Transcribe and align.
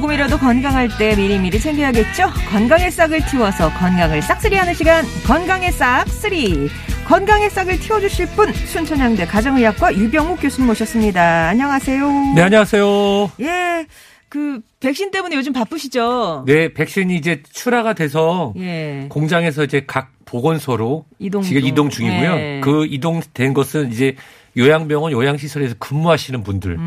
조금이라도 0.00 0.38
건강할 0.38 0.88
때 0.98 1.14
미리미리 1.14 1.60
챙겨야겠죠? 1.60 2.30
건강의 2.48 2.90
싹을 2.90 3.20
틔워서 3.26 3.70
건강을 3.74 4.22
싹쓸이하는 4.22 4.72
시간 4.72 5.04
건강의 5.26 5.72
싹쓸이 5.72 6.70
건강의 7.04 7.50
싹을 7.50 7.78
틔워주실 7.80 8.28
분 8.28 8.50
순천향대 8.52 9.26
가정의학과 9.26 9.94
유병욱 9.94 10.40
교수님 10.40 10.68
모셨습니다. 10.68 11.48
안녕하세요. 11.48 12.32
네, 12.34 12.42
안녕하세요. 12.42 13.32
예, 13.40 13.86
그 14.30 14.60
백신 14.80 15.10
때문에 15.10 15.36
요즘 15.36 15.52
바쁘시죠? 15.52 16.44
네, 16.46 16.72
백신이 16.72 17.16
이제 17.16 17.42
출하가 17.52 17.92
돼서 17.92 18.54
예. 18.56 19.04
공장에서 19.10 19.64
이제 19.64 19.84
각 19.86 20.12
보건소로 20.24 21.04
이동 21.18 21.42
지금 21.42 21.60
중. 21.60 21.68
이동 21.68 21.90
중이고요. 21.90 22.34
네. 22.36 22.60
그 22.62 22.86
이동된 22.86 23.52
것은 23.52 23.92
이제 23.92 24.16
요양병원, 24.56 25.12
요양시설에서 25.12 25.74
근무하시는 25.78 26.42
분들부터 26.42 26.80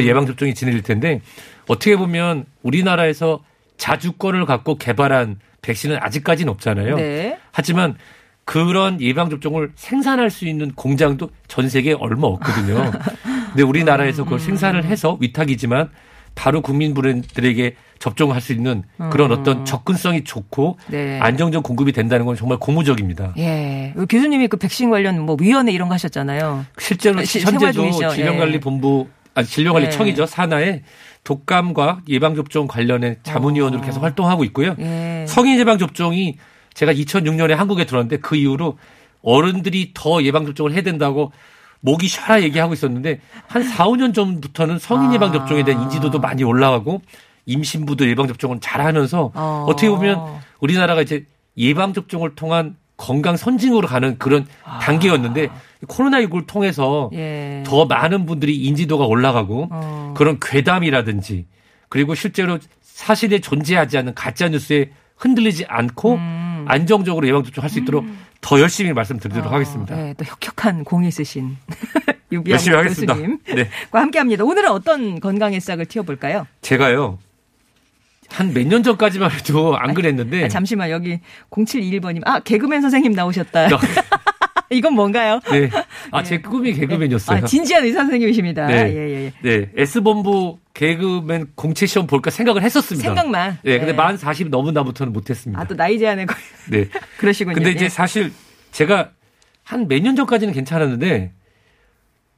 음. 0.00 0.04
예방접종이 0.04 0.54
진행될 0.54 0.82
텐데 0.82 1.20
어떻게 1.68 1.96
보면 1.96 2.44
우리나라에서 2.62 3.40
자주권을 3.76 4.46
갖고 4.46 4.76
개발한 4.78 5.38
백신은 5.62 5.98
아직까지는 6.00 6.50
없잖아요. 6.52 6.96
네. 6.96 7.38
하지만 7.52 7.96
그런 8.44 9.00
예방 9.00 9.28
접종을 9.28 9.72
생산할 9.74 10.30
수 10.30 10.46
있는 10.46 10.72
공장도 10.72 11.30
전 11.48 11.68
세계에 11.68 11.94
얼마 11.94 12.28
없거든요. 12.28 12.92
근데 13.50 13.62
우리나라에서 13.62 14.22
그걸 14.24 14.38
생산을 14.38 14.84
해서 14.84 15.18
위탁이지만 15.20 15.90
바로 16.36 16.60
국민분들에게 16.60 17.74
접종할 17.98 18.40
수 18.42 18.52
있는 18.52 18.82
그런 19.10 19.32
어떤 19.32 19.64
접근성이 19.64 20.22
좋고 20.22 20.78
네. 20.88 21.18
안정적 21.20 21.62
공급이 21.62 21.92
된다는 21.92 22.26
건 22.26 22.36
정말 22.36 22.58
고무적입니다. 22.58 23.32
예. 23.38 23.94
교수님이 24.08 24.48
그 24.48 24.58
백신 24.58 24.90
관련 24.90 25.18
뭐 25.20 25.36
위원회 25.40 25.72
이런 25.72 25.88
거 25.88 25.94
하셨잖아요. 25.94 26.66
실제로 26.78 27.24
시- 27.24 27.40
현재도? 27.40 27.90
질병관리본부 27.90 29.08
아니 29.36 29.46
질병관리청이죠 29.46 30.24
네. 30.24 30.26
산하에 30.26 30.82
독감과 31.22 32.00
예방접종 32.08 32.66
관련해 32.66 33.18
자문위원으로 33.22 33.82
계속 33.82 34.02
활동하고 34.02 34.44
있고요. 34.44 34.70
어. 34.70 34.76
예. 34.78 35.26
성인 35.28 35.58
예방접종이 35.60 36.38
제가 36.72 36.92
2006년에 36.94 37.50
한국에 37.50 37.84
들어왔는데 37.84 38.18
그 38.18 38.34
이후로 38.34 38.78
어른들이 39.22 39.92
더 39.92 40.22
예방접종을 40.22 40.72
해야 40.72 40.82
된다고 40.82 41.32
목이 41.80 42.08
쉬라 42.08 42.42
얘기하고 42.42 42.72
있었는데 42.72 43.20
한 43.46 43.62
4, 43.62 43.86
5년 43.88 44.14
전부터는 44.14 44.78
성인 44.78 45.10
아. 45.10 45.14
예방접종에 45.14 45.64
대한 45.64 45.82
인지도도 45.82 46.18
많이 46.18 46.42
올라가고 46.42 47.02
임신부도 47.44 48.08
예방접종을 48.08 48.60
잘 48.60 48.80
하면서 48.80 49.32
어. 49.34 49.66
어떻게 49.68 49.90
보면 49.90 50.18
우리나라가 50.60 51.02
이제 51.02 51.26
예방접종을 51.58 52.36
통한 52.36 52.76
건강 52.96 53.36
선진으로 53.36 53.86
가는 53.86 54.18
그런 54.18 54.46
단계였는데 54.80 55.48
코로나19를 55.86 56.46
통해서 56.46 57.10
아. 57.12 57.16
예. 57.16 57.62
더 57.66 57.84
많은 57.84 58.26
분들이 58.26 58.56
인지도가 58.56 59.04
올라가고 59.04 59.68
어. 59.70 60.14
그런 60.16 60.38
괴담이라든지 60.40 61.46
그리고 61.88 62.14
실제로 62.14 62.58
사실에 62.80 63.40
존재하지 63.40 63.98
않는 63.98 64.14
가짜 64.14 64.48
뉴스에 64.48 64.90
흔들리지 65.16 65.66
않고 65.68 66.14
음. 66.14 66.64
안정적으로 66.68 67.26
예방접종 67.28 67.62
할수 67.62 67.78
있도록 67.80 68.04
더 68.40 68.60
열심히 68.60 68.92
말씀드리도록 68.92 69.52
하겠습니다. 69.52 69.94
네, 69.96 70.14
또 70.16 70.24
혁혁한 70.24 70.84
공이 70.84 71.08
있으신 71.08 71.56
유비양 72.32 72.54
열심히. 72.66 73.06
교수님과 73.06 73.54
네. 73.54 73.68
함께합니다. 73.92 74.44
오늘은 74.44 74.70
어떤 74.70 75.20
건강의 75.20 75.60
싹을 75.60 75.86
틔워볼까요? 75.86 76.46
제가요 76.60 77.18
한 78.36 78.52
몇 78.52 78.66
년 78.66 78.82
전까지만 78.82 79.30
해도 79.30 79.76
안 79.78 79.94
그랬는데 79.94 80.44
아, 80.44 80.48
잠시만 80.48 80.90
여기 80.90 81.20
0721번님 81.50 82.20
아 82.26 82.40
개그맨 82.40 82.82
선생님 82.82 83.12
나오셨다. 83.12 83.68
이건 84.70 84.94
뭔가요? 84.94 85.38
네. 85.50 85.70
아, 86.10 86.22
제 86.24 86.38
꿈이 86.40 86.72
개그맨이었어요. 86.72 87.38
아, 87.38 87.40
진지한 87.46 87.84
의사 87.84 88.00
선생님이십니다. 88.00 88.66
네. 88.66 88.74
예, 88.74 88.96
예, 88.96 89.24
예. 89.26 89.32
네. 89.42 89.70
S본부 89.76 90.58
개그맨 90.74 91.52
공채 91.54 91.86
시험 91.86 92.06
볼까 92.08 92.30
생각을 92.30 92.62
했었습니다. 92.62 93.06
생각만. 93.08 93.58
네. 93.62 93.78
근데 93.78 93.92
네. 93.92 93.96
만 93.96 94.16
40 94.16 94.48
넘은 94.48 94.74
다부터는 94.74 95.12
못했습니다. 95.12 95.60
아 95.60 95.64
또 95.64 95.76
나이 95.76 95.98
제한에 95.98 96.26
걸 96.26 96.36
네. 96.70 96.88
그러시군요. 97.18 97.54
근데 97.54 97.70
이제 97.70 97.84
예. 97.84 97.88
사실 97.88 98.32
제가 98.72 99.10
한 99.62 99.86
몇 99.88 100.02
년 100.02 100.16
전까지는 100.16 100.52
괜찮았는데 100.52 101.32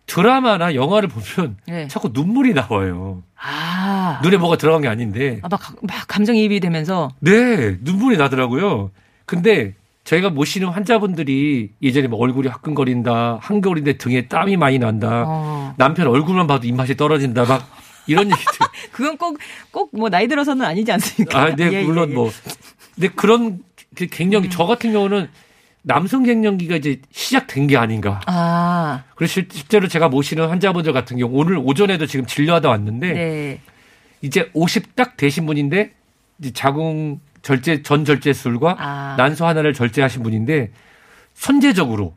드라마나 0.08 0.74
영화를 0.74 1.08
보면 1.08 1.56
네. 1.68 1.86
자꾸 1.86 2.10
눈물이 2.12 2.54
나와요. 2.54 3.22
아, 3.40 4.18
눈에 4.22 4.36
뭐가 4.38 4.56
들어간 4.56 4.82
게 4.82 4.88
아닌데. 4.88 5.38
아, 5.42 5.48
막, 5.48 5.60
막 5.82 6.08
감정이입이 6.08 6.58
되면서 6.60 7.10
네, 7.20 7.76
눈물이 7.82 8.16
나더라고요. 8.16 8.90
근데 9.26 9.74
저희가 10.04 10.30
모시는 10.30 10.68
환자분들이 10.68 11.70
예전에 11.82 12.08
뭐 12.08 12.18
얼굴이 12.20 12.48
화끈거린다, 12.48 13.38
한겨울인데 13.42 13.98
등에 13.98 14.26
땀이 14.26 14.56
많이 14.56 14.78
난다, 14.78 15.24
어. 15.26 15.74
남편 15.76 16.06
얼굴만 16.06 16.46
봐도 16.46 16.66
입맛이 16.66 16.96
떨어진다, 16.96 17.44
막 17.44 17.68
이런 18.06 18.30
얘기들. 18.30 18.66
그건 18.90 19.18
꼭 19.18 19.36
꼭 19.70 19.90
뭐 19.92 20.08
나이 20.08 20.26
들어서는 20.26 20.64
아니지 20.64 20.90
않습니까? 20.92 21.38
아, 21.38 21.54
네, 21.54 21.70
예, 21.72 21.82
물론 21.84 22.08
예, 22.08 22.12
예. 22.12 22.14
뭐. 22.14 22.30
근데 22.94 23.08
그런 23.08 23.58
그 23.94 24.06
갱년기, 24.06 24.48
저 24.48 24.64
같은 24.64 24.92
경우는 24.92 25.28
남성 25.82 26.22
갱년기가 26.22 26.76
이제 26.76 27.00
시작된 27.12 27.66
게 27.66 27.76
아닌가. 27.76 28.20
아, 28.26 29.04
그래서 29.14 29.34
실- 29.34 29.48
실제로 29.50 29.88
제가 29.88 30.08
모시는 30.08 30.48
환자분들 30.48 30.92
같은 30.92 31.16
경우 31.18 31.32
오늘 31.34 31.56
오전에도 31.58 32.06
지금 32.06 32.26
진료하다 32.26 32.68
왔는데 32.68 33.12
네. 33.12 33.60
이제 34.20 34.50
50 34.52 34.96
딱 34.96 35.16
되신 35.16 35.46
분인데 35.46 35.92
이제 36.40 36.50
자궁 36.52 37.20
절제 37.42 37.82
전 37.82 38.04
절제술과 38.04 38.76
아. 38.78 39.14
난소 39.16 39.46
하나를 39.46 39.72
절제하신 39.72 40.22
분인데 40.22 40.70
선제적으로 41.34 42.14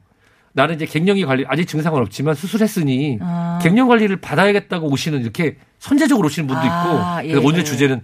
나는 0.53 0.75
이제 0.75 0.85
갱년기 0.85 1.23
관리 1.25 1.45
아직 1.47 1.65
증상은 1.67 2.01
없지만 2.01 2.35
수술했으니 2.35 3.19
아. 3.21 3.59
갱년 3.61 3.87
관리를 3.87 4.17
받아야겠다고 4.17 4.87
오시는 4.89 5.21
이렇게 5.21 5.55
선제적으로 5.79 6.25
오시는 6.25 6.47
분도 6.47 6.61
있고 6.63 6.73
아, 6.73 7.21
예, 7.23 7.35
오늘 7.35 7.59
예. 7.59 7.63
주제는 7.63 8.01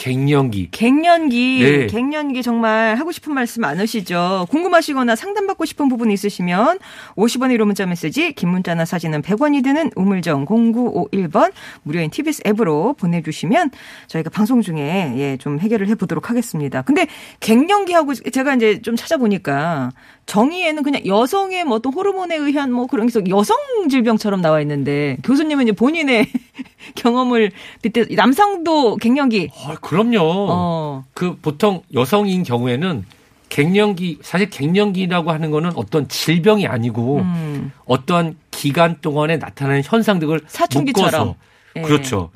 갱년기 0.00 0.70
갱년기, 0.70 1.60
네. 1.62 1.86
갱년기 1.86 2.42
정말 2.42 2.94
하고 2.94 3.12
싶은 3.12 3.34
말씀 3.34 3.60
많으시죠? 3.60 4.46
궁금하시거나 4.48 5.14
상담받고 5.14 5.66
싶은 5.66 5.90
부분 5.90 6.10
있으시면 6.10 6.78
50원의 7.16 7.58
1호 7.58 7.66
문자 7.66 7.84
메시지, 7.84 8.32
긴 8.32 8.48
문자나 8.48 8.86
사진은 8.86 9.20
100원이 9.20 9.62
드는 9.62 9.90
우물정 9.96 10.46
0951번 10.46 11.52
무료인 11.82 12.08
TBS 12.08 12.44
앱으로 12.46 12.94
보내주시면 12.94 13.72
저희가 14.06 14.30
방송 14.30 14.62
중에 14.62 15.12
예, 15.16 15.36
좀 15.36 15.58
해결을 15.58 15.88
해보도록 15.88 16.30
하겠습니다. 16.30 16.80
근데 16.80 17.06
갱년기하고 17.40 18.14
제가 18.14 18.54
이제 18.54 18.80
좀 18.80 18.96
찾아보니까 18.96 19.90
정의에는 20.24 20.82
그냥 20.82 21.04
여성의 21.04 21.64
뭐 21.64 21.76
어떤 21.76 21.92
호르몬에 21.92 22.36
의한 22.36 22.72
뭐 22.72 22.86
그런 22.86 23.08
게 23.08 23.20
여성 23.28 23.56
질병처럼 23.90 24.40
나와 24.40 24.60
있는데 24.60 25.18
교수님은 25.24 25.64
이제 25.64 25.72
본인의 25.72 26.26
경험을 26.94 27.50
빗대 27.82 28.06
남성도 28.14 28.96
갱년기 28.96 29.50
아, 29.66 29.74
그럼요. 29.90 30.18
어. 30.22 31.04
그 31.14 31.36
보통 31.42 31.82
여성인 31.94 32.44
경우에는 32.44 33.04
갱년기 33.48 34.18
사실 34.22 34.48
갱년기라고 34.48 35.32
하는 35.32 35.50
거는 35.50 35.72
어떤 35.74 36.06
질병이 36.06 36.68
아니고 36.68 37.18
음. 37.18 37.72
어떠한 37.86 38.36
기간 38.52 39.00
동안에 39.00 39.38
나타나는 39.38 39.82
현상들을 39.84 40.42
사춘기처럼. 40.46 41.10
묶어서 41.10 41.36
예. 41.74 41.82
그렇죠. 41.82 42.30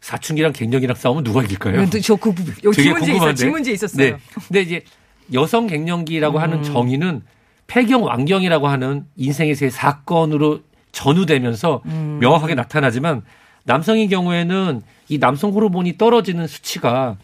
사춘기랑 0.00 0.52
갱년기랑 0.52 0.96
싸우면 0.96 1.22
누가 1.22 1.44
이길까요? 1.44 1.88
저그 1.90 2.34
여기 2.64 2.76
되게 2.76 2.82
질문제 2.82 3.14
있어. 3.14 3.34
질문제 3.34 3.70
있었어요. 3.70 4.10
네. 4.10 4.18
근데 4.48 4.62
이제 4.62 4.84
여성 5.32 5.68
갱년기라고 5.68 6.40
하는 6.40 6.64
정의는 6.64 7.22
폐경 7.68 8.02
완경이라고 8.02 8.66
하는 8.66 9.04
인생에서의 9.14 9.70
사건으로 9.70 10.62
전후되면서 10.90 11.82
음. 11.86 12.18
명확하게 12.20 12.56
나타나지만 12.56 13.22
남성의 13.64 14.08
경우에는 14.08 14.82
이 15.08 15.18
남성 15.18 15.52
호르몬이 15.52 15.98
떨어지는 15.98 16.46
수치가 16.46 17.16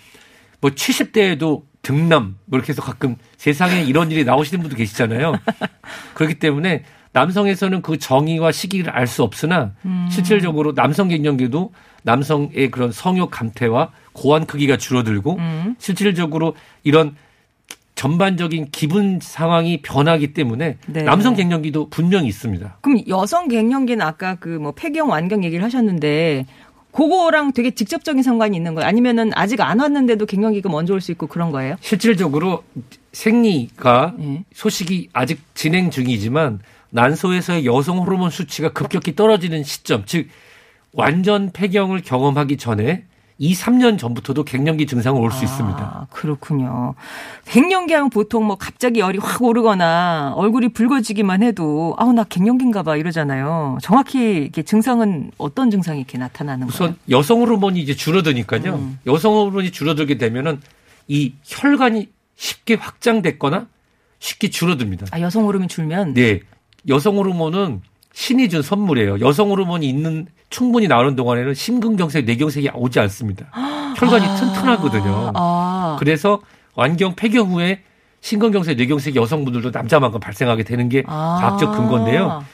뭐 0.60 0.70
70대에도 0.70 1.62
등남 1.82 2.36
뭐 2.44 2.58
이렇게 2.58 2.72
해서 2.72 2.82
가끔 2.82 3.16
세상에 3.38 3.82
이런 3.82 4.10
일이 4.10 4.24
나오시는 4.24 4.60
분도 4.60 4.76
계시잖아요. 4.76 5.34
그렇기 6.14 6.34
때문에 6.38 6.84
남성에서는 7.12 7.82
그 7.82 7.98
정의와 7.98 8.52
시기를 8.52 8.92
알 8.92 9.06
수 9.06 9.22
없으나 9.22 9.72
실질적으로 10.10 10.74
남성 10.74 11.08
갱년기도 11.08 11.72
남성의 12.02 12.70
그런 12.70 12.92
성욕 12.92 13.30
감퇴와 13.30 13.90
고환 14.12 14.46
크기가 14.46 14.76
줄어들고 14.76 15.38
실질적으로 15.78 16.54
이런 16.84 17.16
전반적인 18.00 18.68
기분 18.72 19.18
상황이 19.20 19.82
변하기 19.82 20.32
때문에 20.32 20.78
네. 20.86 21.02
남성 21.02 21.34
갱년기도 21.34 21.90
분명히 21.90 22.28
있습니다. 22.28 22.78
그럼 22.80 23.02
여성 23.08 23.46
갱년기는 23.48 24.00
아까 24.00 24.36
그 24.36 24.48
뭐 24.60 24.72
폐경 24.72 25.10
완경 25.10 25.44
얘기를 25.44 25.62
하셨는데 25.62 26.46
그거랑 26.92 27.52
되게 27.52 27.70
직접적인 27.72 28.22
상관이 28.22 28.56
있는 28.56 28.74
거예요? 28.74 28.88
아니면은 28.88 29.32
아직 29.34 29.60
안 29.60 29.80
왔는데도 29.80 30.24
갱년기가 30.24 30.70
먼저 30.70 30.94
올 30.94 31.02
수 31.02 31.12
있고 31.12 31.26
그런 31.26 31.50
거예요? 31.52 31.76
실질적으로 31.82 32.64
생리가 33.12 34.14
예. 34.18 34.44
소식이 34.54 35.10
아직 35.12 35.42
진행 35.54 35.90
중이지만 35.90 36.60
난소에서의 36.88 37.66
여성 37.66 37.98
호르몬 37.98 38.30
수치가 38.30 38.72
급격히 38.72 39.14
떨어지는 39.14 39.62
시점, 39.62 40.04
즉 40.06 40.28
완전 40.94 41.50
폐경을 41.52 42.00
경험하기 42.00 42.56
전에 42.56 43.04
2, 43.42 43.54
3년 43.54 43.98
전부터도 43.98 44.44
갱년기 44.44 44.86
증상이 44.86 45.18
올수 45.18 45.42
있습니다. 45.44 45.78
아, 45.80 46.06
그렇군요. 46.10 46.94
갱년기 47.46 47.94
하면 47.94 48.10
보통 48.10 48.44
뭐 48.44 48.56
갑자기 48.56 49.00
열이 49.00 49.18
확 49.18 49.42
오르거나 49.42 50.34
얼굴이 50.36 50.68
붉어지기만 50.68 51.42
해도 51.42 51.94
아우 51.96 52.12
나 52.12 52.22
갱년기인가 52.24 52.82
봐 52.82 52.96
이러잖아요. 52.96 53.78
정확히 53.80 54.18
이렇게 54.42 54.62
증상은 54.62 55.30
어떤 55.38 55.70
증상이 55.70 56.00
이렇게 56.00 56.18
나타나는 56.18 56.68
우선 56.68 56.88
거예요? 56.88 56.96
여성 57.08 57.40
호르몬이 57.40 57.80
이제 57.80 57.96
줄어드니까요. 57.96 58.74
음. 58.74 58.98
여성 59.06 59.32
호르몬이 59.32 59.70
줄어들게 59.70 60.18
되면은 60.18 60.60
이 61.08 61.32
혈관이 61.44 62.10
쉽게 62.36 62.74
확장됐거나 62.74 63.68
쉽게 64.18 64.50
줄어듭니다. 64.50 65.06
아, 65.12 65.20
여성 65.20 65.46
호르몬 65.46 65.66
줄면 65.66 66.12
네. 66.12 66.40
여성 66.88 67.16
호르몬은 67.16 67.80
신이 68.12 68.48
준 68.48 68.62
선물이에요. 68.62 69.20
여성 69.20 69.50
호르몬이 69.50 69.88
있는 69.88 70.26
충분히 70.50 70.88
나오는 70.88 71.14
동안에는 71.14 71.54
심근경색, 71.54 72.24
뇌경색이 72.24 72.70
오지 72.74 72.98
않습니다. 73.00 73.46
혈관이 73.96 74.24
튼튼하거든요. 74.38 75.32
아, 75.34 75.96
그래서 75.98 76.40
완경 76.74 77.14
폐경 77.14 77.50
후에 77.52 77.82
심근경색, 78.20 78.76
뇌경색이 78.76 79.18
여성분들도 79.18 79.70
남자만큼 79.70 80.20
발생하게 80.20 80.64
되는 80.64 80.88
게 80.88 81.04
아. 81.06 81.38
과학적 81.40 81.72
근거인데요. 81.76 82.44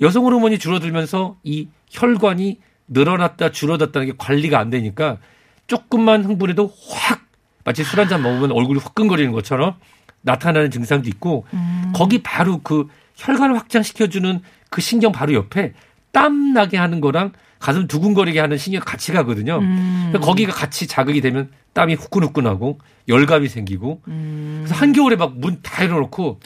여성 0.00 0.24
호르몬이 0.24 0.58
줄어들면서 0.58 1.36
이 1.44 1.68
혈관이 1.90 2.60
늘어났다 2.88 3.50
줄어들었다는 3.52 4.06
게 4.08 4.12
관리가 4.18 4.58
안 4.58 4.70
되니까 4.70 5.18
조금만 5.66 6.24
흥분해도 6.24 6.72
확 6.90 7.20
마치 7.64 7.84
술 7.84 7.98
한 8.00 8.08
잔 8.08 8.22
먹으면 8.22 8.52
얼굴이 8.52 8.80
화끈거리는 8.80 9.30
것처럼 9.32 9.74
나타나는 10.22 10.70
증상도 10.70 11.08
있고 11.10 11.44
음. 11.52 11.92
거기 11.94 12.22
바로 12.22 12.60
그 12.62 12.88
혈관을 13.16 13.56
확장시켜주는 13.56 14.40
그 14.70 14.80
신경 14.80 15.12
바로 15.12 15.32
옆에 15.34 15.72
땀 16.12 16.52
나게 16.52 16.76
하는 16.76 17.00
거랑 17.00 17.32
가슴 17.58 17.86
두근거리게 17.88 18.38
하는 18.40 18.56
신경 18.56 18.80
같이 18.84 19.12
가거든요. 19.12 19.58
음. 19.58 20.12
거기가 20.20 20.52
같이 20.52 20.86
자극이 20.86 21.20
되면 21.20 21.50
땀이 21.74 21.94
후끈후끈하고 21.94 22.78
열감이 23.08 23.48
생기고 23.48 24.02
그래서 24.04 24.74
한겨울에 24.74 25.16
막 25.16 25.32
문 25.34 25.60
다 25.62 25.84
열어놓고 25.84 26.40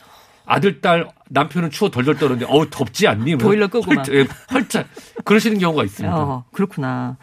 아들 0.47 0.81
딸 0.81 1.07
남편은 1.35 1.71
추워 1.71 1.91
덜덜 1.91 2.17
떠는데 2.19 2.45
어우 2.47 2.67
덥지 2.71 3.09
않니? 3.09 3.37
뭐 3.37 3.47
보일러 3.49 3.67
끄고 3.69 3.93
막. 3.93 4.07
헐- 4.07 4.15
예, 4.17 4.27
그러시는 5.25 5.59
경우가 5.59 5.85
있습니다. 5.85 6.15
어, 6.15 6.45
그렇구나. 6.53 7.17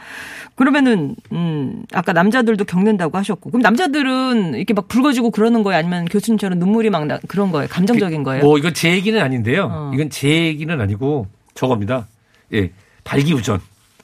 그러면은 0.56 1.16
음, 1.32 1.84
아까 1.94 2.12
남자들도 2.12 2.66
겪는다고 2.66 3.18
하셨고, 3.18 3.52
그럼 3.52 3.62
남자들은 3.62 4.56
이렇게 4.56 4.74
막 4.74 4.88
붉어지고 4.88 5.32
그러는 5.32 5.64
거예요? 5.64 5.78
아니면 5.80 6.06
교수님처럼 6.06 6.58
눈물이 6.60 6.90
막 6.90 7.06
나, 7.06 7.20
그런 7.28 7.52
거예요? 7.52 7.68
감정적인 7.70 8.24
거예요? 8.24 8.44
뭐 8.44 8.58
이건 8.58 8.74
제 8.74 8.92
얘기는 8.92 9.20
아닌데요. 9.22 9.70
어. 9.72 9.92
이건 9.94 10.10
제 10.10 10.28
얘기는 10.28 10.82
아니고 10.82 11.28
저겁니다. 11.54 12.08
예, 12.54 12.72
발기우전. 13.04 13.60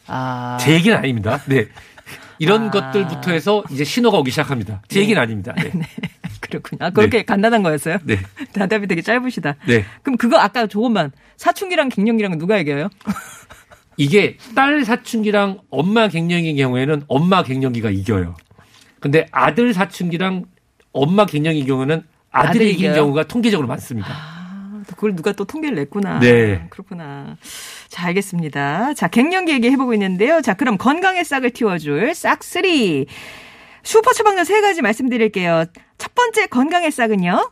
아, 0.08 0.58
제 0.62 0.74
얘기는 0.74 0.96
아닙니다. 0.96 1.40
네. 1.48 1.66
이런 2.38 2.68
아. 2.68 2.72
것들부터 2.72 3.32
해서 3.32 3.64
이제 3.72 3.84
신호가 3.84 4.18
오기 4.20 4.30
시작합니다. 4.30 4.82
제 4.88 5.00
얘기는 5.00 5.20
아닙니다. 5.20 5.54
네. 5.58 5.72
그렇군요. 6.50 6.80
아, 6.86 6.90
그렇게 6.90 7.24
간단한 7.24 7.64
거였어요? 7.64 7.98
네. 8.04 8.18
대답이 8.54 8.88
되게 8.88 9.02
짧으시다. 9.02 9.56
네. 9.68 9.86
그럼 10.04 10.18
그거 10.18 10.38
아까 10.38 10.68
조금만 10.68 11.12
사춘기랑 11.38 11.90
갱년기랑 11.90 12.38
누가 12.38 12.58
이겨요? 12.58 12.90
이게 13.98 14.38
딸 14.56 14.84
사춘기랑 14.84 15.60
엄마 15.70 16.08
갱년기의 16.08 16.56
경우에는 16.58 17.04
엄마 17.08 17.44
갱년기가 17.44 17.90
이겨요. 17.92 18.36
근데 19.00 19.28
아들 19.32 19.74
사춘기랑 19.74 20.46
엄마 20.92 21.26
갱년기 21.26 21.66
경우는 21.66 22.04
아들이 22.32 22.72
이긴? 22.72 22.94
경우가 22.94 23.24
통계적으로 23.28 23.68
많습니다. 23.68 24.10
아, 24.12 24.82
그걸 24.88 25.16
누가 25.16 25.32
또 25.32 25.46
통계를 25.46 25.76
냈구나. 25.76 26.20
네. 26.20 26.66
그렇구나. 26.70 27.38
자, 27.88 28.08
알겠습니다. 28.08 28.94
자, 28.94 29.08
갱년기 29.08 29.54
얘기 29.54 29.70
해보고 29.70 29.94
있는데요. 29.94 30.42
자, 30.42 30.54
그럼 30.54 30.78
건강의 30.78 31.24
싹을 31.24 31.52
틔워줄 31.52 32.14
싹쓰리. 32.14 33.06
슈퍼 33.86 34.12
처방전 34.14 34.46
세 34.46 34.62
가지 34.62 34.82
말씀드릴게요. 34.82 35.66
첫 35.98 36.14
번째 36.16 36.48
건강의 36.48 36.92
싹은요. 36.92 37.52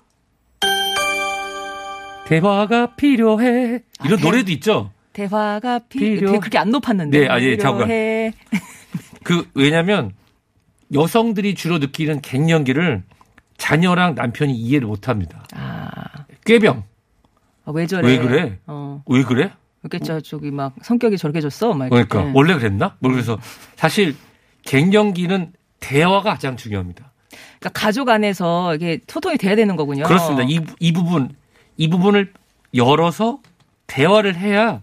대화가 2.26 2.96
필요해. 2.96 3.84
이런 4.06 4.18
아, 4.18 4.22
대- 4.22 4.24
노래도 4.24 4.52
있죠. 4.54 4.92
대화가 5.14 5.80
피, 5.90 6.00
필요- 6.00 6.28
되게 6.28 6.40
그렇게 6.40 6.58
안 6.58 6.72
높았는데. 6.72 7.20
네, 7.20 7.28
아, 7.30 7.40
예, 7.40 7.56
잠깐. 7.58 7.86
필요해. 7.88 8.34
그 9.24 9.48
왜냐면 9.54 10.12
여성들이 10.94 11.54
주로 11.56 11.78
느끼는 11.78 12.22
갱년기를 12.22 13.04
자녀랑 13.58 14.16
남편이 14.16 14.54
이해를 14.54 14.88
못 14.88 15.08
합니다. 15.08 15.46
아, 15.54 15.92
꾀병. 16.46 16.84
아, 17.66 17.72
왜 17.72 17.86
저래? 17.86 18.08
왜 18.08 18.18
그래? 18.18 18.60
어, 18.66 19.04
왜 19.08 19.24
그래? 19.24 19.52
저, 20.04 20.20
저기 20.22 20.50
막 20.50 20.74
성격이 20.82 21.18
저렇게 21.18 21.42
졌어? 21.42 21.74
막. 21.74 21.90
그러니까 21.90 22.32
원래 22.34 22.56
그랬나? 22.58 22.96
뭐 23.00 23.12
그래서 23.12 23.38
사실 23.76 24.16
갱년기는 24.64 25.52
대화가 25.84 26.32
가장 26.34 26.56
중요합니다. 26.56 27.12
그러니까 27.60 27.70
가족 27.80 28.10
안에서 28.10 28.76
이게 28.76 29.00
소통이 29.08 29.38
돼야 29.38 29.56
되는 29.56 29.76
거군요. 29.76 30.04
그렇습니다. 30.06 30.44
이, 30.48 30.60
이 30.80 30.94
부분 30.94 31.30
이 31.78 31.90
부분을 31.90 32.32
열어서 32.76 33.40
대화를 33.88 34.36
해야 34.36 34.82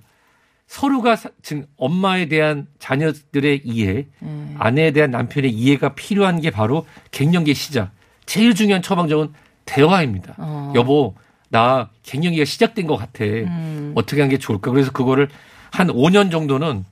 서로가 0.67 1.17
사- 1.17 1.31
지금 1.43 1.67
엄마에 1.76 2.26
대한 2.26 2.67
자녀들의 2.79 3.62
이해, 3.64 4.06
음. 4.23 4.55
아내에 4.58 4.93
대한 4.93 5.11
남편의 5.11 5.50
이해가 5.50 5.94
필요한 5.94 6.41
게 6.41 6.50
바로 6.50 6.87
갱년기의 7.11 7.55
시작. 7.55 7.91
제일 8.26 8.55
중요한 8.55 8.81
처방전은 8.82 9.32
대화입니다. 9.64 10.35
어. 10.38 10.73
여보, 10.76 11.14
나 11.49 11.91
갱년기가 12.05 12.44
시작된 12.44 12.87
것 12.87 12.97
같아. 12.97 13.25
음. 13.25 13.93
어떻게 13.97 14.20
하는 14.20 14.31
게 14.31 14.38
좋을까? 14.38 14.70
그래서 14.70 14.93
그거를 14.93 15.29
한 15.73 15.88
5년 15.88 16.31
정도는 16.31 16.85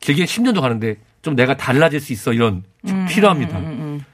길게 0.00 0.24
10년도 0.24 0.62
가는데 0.62 0.96
좀 1.22 1.36
내가 1.36 1.56
달라질 1.56 2.00
수 2.00 2.12
있어 2.12 2.32
이런 2.32 2.62
좀 2.86 3.06
필요합니다. 3.06 3.58
음, 3.58 3.64
음. 3.64 4.04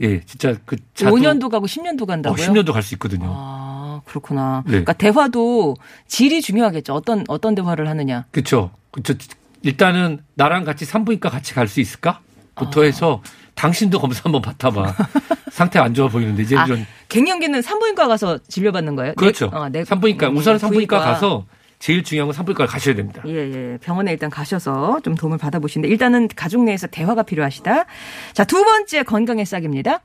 예, 0.00 0.20
진짜 0.24 0.54
그 0.64 0.76
자두- 0.94 1.12
5년도 1.12 1.48
가고 1.48 1.66
10년도 1.66 2.02
어, 2.02 2.06
간다고요? 2.06 2.36
10년도 2.44 2.72
갈 2.72 2.82
수 2.82 2.94
있거든요. 2.96 3.26
아, 3.32 4.00
그렇구나. 4.04 4.62
네. 4.66 4.70
그러니까 4.72 4.92
대화도 4.94 5.76
질이 6.08 6.42
중요하겠죠. 6.42 6.92
어떤 6.94 7.24
어떤 7.28 7.54
대화를 7.54 7.88
하느냐. 7.88 8.24
그렇죠. 8.32 8.70
그쵸. 8.90 9.14
일단은 9.62 10.18
나랑 10.34 10.64
같이 10.64 10.84
산부인과 10.84 11.30
같이 11.30 11.54
갈 11.54 11.68
수 11.68 11.80
있을까? 11.80 12.20
아. 12.56 12.64
부터 12.64 12.82
해서 12.82 13.22
당신도 13.54 14.00
검사 14.00 14.22
한번 14.24 14.42
받아봐. 14.42 14.94
상태 15.52 15.78
안 15.78 15.94
좋아 15.94 16.08
보이는데 16.08 16.42
이제 16.42 16.56
아, 16.56 16.64
이런 16.64 16.84
갱년기는 17.08 17.62
산부인과 17.62 18.08
가서 18.08 18.38
진료받는 18.48 18.96
거예요? 18.96 19.14
그렇죠. 19.14 19.50
내- 19.50 19.56
어, 19.56 19.68
내- 19.68 19.84
산부인과 19.84 20.28
음, 20.30 20.36
우선 20.36 20.58
산부인과 20.58 20.96
부인과. 20.98 21.12
가서 21.12 21.46
제일 21.82 22.04
중요한 22.04 22.28
건 22.28 22.32
산부인과를 22.32 22.68
가셔야 22.68 22.94
됩니다. 22.94 23.24
예, 23.26 23.32
예. 23.32 23.78
병원에 23.78 24.12
일단 24.12 24.30
가셔서 24.30 25.00
좀 25.00 25.16
도움을 25.16 25.36
받아보시는데 25.36 25.92
일단은 25.92 26.28
가족 26.28 26.62
내에서 26.62 26.86
대화가 26.86 27.24
필요하시다. 27.24 27.86
자, 28.34 28.44
두 28.44 28.64
번째 28.64 29.02
건강의 29.02 29.44
싹입니다. 29.44 30.00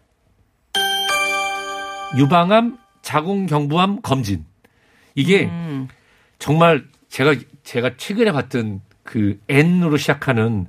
유방암, 2.17 2.79
자궁경부암 3.03 4.01
검진. 4.01 4.43
이게 5.13 5.45
음, 5.45 5.87
정말 6.39 6.83
제가 7.09 7.35
제가 7.61 7.91
최근에 7.95 8.31
봤던 8.31 8.81
그 9.03 9.39
N으로 9.47 9.97
시작하는 9.97 10.65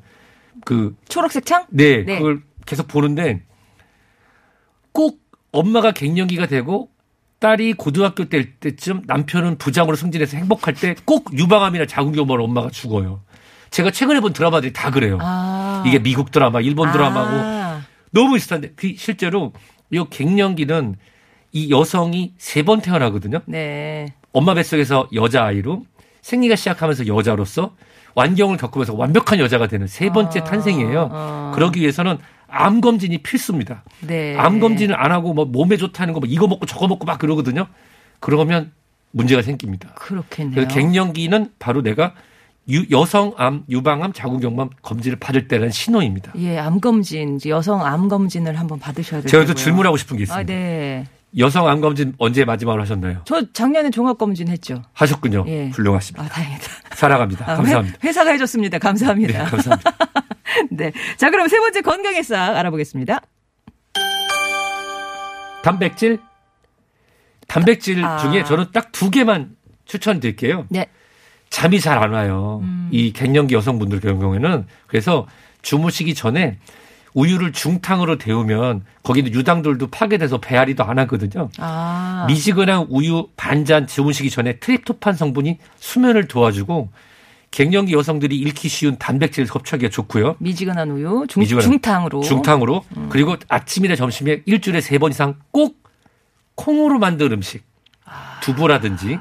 그 0.67 0.95
초록색 1.09 1.47
창? 1.47 1.65
네, 1.71 2.05
네. 2.05 2.19
그걸 2.19 2.43
계속 2.67 2.87
보는데 2.87 3.41
꼭 4.93 5.23
엄마가 5.53 5.93
갱년기가 5.93 6.49
되고 6.49 6.91
딸이 7.41 7.75
고등학교 7.75 8.25
때 8.25 8.49
때쯤 8.59 9.03
남편은 9.07 9.59
부장으로 9.59 9.97
승진해서 9.97 10.37
행복할 10.37 10.75
때 10.75 10.95
꼭 11.05 11.37
유방암이나 11.37 11.87
자궁경부로 11.87 12.45
엄마가 12.45 12.71
죽어요. 12.71 13.21
제가 13.71 13.91
최근에 13.91 14.21
본 14.21 14.33
드라마들이 14.33 14.73
다 14.73 14.91
그래요. 14.91 15.19
아. 15.21 15.85
이게 15.87 15.99
미국 15.99 16.31
드라마, 16.31 16.61
일본 16.61 16.91
드라마고 16.91 17.31
아, 17.37 17.83
너무 18.11 18.35
비슷한데 18.35 18.73
그 18.75 18.95
실제로 18.97 19.53
이 19.91 20.03
갱년기는 20.11 20.97
이 21.53 21.71
여성이 21.71 22.33
세 22.39 22.63
번 22.63 22.81
태어나거든요. 22.81 23.41
네. 23.47 24.07
엄마 24.33 24.55
뱃속에서 24.55 25.09
여자 25.15 25.45
아이로 25.45 25.85
생리가 26.23 26.57
시작하면서 26.57 27.07
여자로서 27.07 27.75
완경을 28.15 28.57
겪으면서 28.57 28.95
완벽한 28.95 29.39
여자가 29.39 29.67
되는 29.69 29.87
세 29.87 30.11
번째 30.11 30.41
아, 30.41 30.45
탄생이에요. 30.45 31.11
아. 31.13 31.53
그러기 31.55 31.81
위해서는 31.81 32.19
암 32.49 32.81
검진이 32.81 33.19
필수입니다. 33.19 33.85
네. 34.07 34.37
암 34.37 34.59
검진을 34.61 34.99
안 34.99 35.13
하고 35.13 35.35
뭐 35.35 35.45
몸에 35.45 35.77
좋다는 35.77 36.15
거 36.15 36.21
뭐 36.21 36.29
이거 36.29 36.47
먹고 36.49 36.67
저거 36.67 36.89
먹고 36.89 37.05
막 37.07 37.19
그러거든요. 37.19 37.67
그러면 38.21 38.73
문제가 39.13 39.43
생깁니다. 39.43 39.91
그렇겠네요. 39.95 40.67
갱년기는 40.69 41.53
바로 41.59 41.83
내가 41.83 42.15
유- 42.71 42.85
여성암, 42.91 43.65
유방암, 43.71 44.13
자궁경부암 44.13 44.69
검진을 44.83 45.19
받을 45.19 45.49
때라는 45.49 45.71
신호입니다. 45.71 46.33
예, 46.37 46.59
암 46.59 46.81
검진, 46.81 47.37
이제 47.37 47.49
여성 47.49 47.85
암 47.87 48.09
검진을 48.09 48.59
한번 48.59 48.79
받으셔야 48.79 49.23
돼요. 49.23 49.29
제가 49.29 49.47
또 49.47 49.55
질문하고 49.55 49.97
싶은 49.97 50.19
게 50.19 50.25
있습니다. 50.25 50.41
아, 50.41 50.45
네. 50.45 51.07
여성 51.39 51.67
암 51.69 51.81
검진 51.81 52.15
언제 52.19 52.45
마지막으로 52.45 52.83
하셨나요? 52.83 53.21
저 53.25 53.43
작년에 53.53 53.91
종합 53.91 54.19
검진 54.19 54.49
했죠. 54.49 54.83
하셨군요. 54.93 55.45
예. 55.49 55.69
훌륭하십니다. 55.69 56.25
아, 56.25 56.29
다행이다. 56.29 56.65
사랑합니다. 56.93 57.51
아, 57.51 57.57
감사합니다. 57.57 57.99
회, 58.03 58.09
회사가 58.09 58.31
해줬습니다. 58.33 58.77
네, 58.77 58.79
감사합니다. 58.81 59.45
감사합니다. 59.45 59.91
네. 60.71 60.93
자, 61.17 61.31
그럼 61.31 61.49
세 61.49 61.59
번째 61.59 61.81
건강의 61.83 62.23
싹 62.23 62.57
알아보겠습니다. 62.57 63.21
단백질. 65.63 66.19
단백질 67.47 68.05
아. 68.05 68.19
중에 68.19 68.45
저는 68.45 68.67
딱 68.73 68.89
두 68.93 69.11
개만 69.11 69.57
추천드릴게요. 69.87 70.67
네. 70.71 70.87
잠이 71.51 71.81
잘 71.81 71.99
안 71.99 72.13
와요. 72.13 72.61
음. 72.63 72.89
이 72.93 73.13
갱년기 73.13 73.55
여성분들 73.55 74.01
같은 74.01 74.19
경우에는 74.21 74.67
그래서 74.87 75.27
주무시기 75.63 76.15
전에 76.15 76.59
우유를 77.15 77.53
중탕으로 77.53 78.19
데우면 78.19 78.85
거기는 79.03 79.33
유당들도 79.33 79.87
파괴돼서 79.89 80.39
배앓이도 80.39 80.85
안 80.85 80.99
하거든요. 80.99 81.49
아. 81.59 82.27
미지근한 82.29 82.87
우유 82.91 83.29
반 83.37 83.65
잔 83.65 83.87
주무시기 83.87 84.31
전에 84.31 84.59
트립토판 84.59 85.15
성분이 85.15 85.59
수면을 85.79 86.29
도와주고 86.29 86.91
갱년기 87.51 87.93
여성들이 87.95 88.37
잃기 88.37 88.69
쉬운 88.69 88.97
단백질 88.99 89.47
섭취하기가 89.47 89.91
좋고요. 89.91 90.37
미지근한 90.39 90.91
우유 90.91 91.25
중, 91.29 91.43
미지근한- 91.43 91.63
중탕으로. 91.63 92.21
중탕으로 92.21 92.85
음. 92.97 93.09
그리고 93.11 93.37
아침이나 93.49 93.97
점심에 93.97 94.43
일주일에 94.45 94.81
세 94.81 94.99
번 94.99 95.11
이상 95.11 95.37
꼭 95.51 95.79
콩으로 96.57 96.99
만든 96.99 97.33
음식 97.33 97.65
두부라든지 98.43 99.19